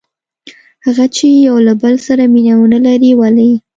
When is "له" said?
1.67-1.73